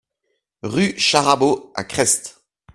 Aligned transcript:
Rue 0.63 0.97
Charabot 0.97 1.71
à 1.75 1.83
Crest 1.83 2.41